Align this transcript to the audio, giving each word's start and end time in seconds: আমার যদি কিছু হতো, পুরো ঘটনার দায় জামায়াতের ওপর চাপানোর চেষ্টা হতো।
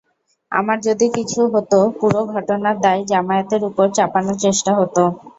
আমার 0.51 0.77
যদি 0.87 1.07
কিছু 1.17 1.39
হতো, 1.53 1.79
পুরো 1.99 2.21
ঘটনার 2.33 2.75
দায় 2.81 3.01
জামায়াতের 3.11 3.61
ওপর 3.69 3.85
চাপানোর 3.97 4.37
চেষ্টা 4.45 4.71
হতো। 4.79 5.03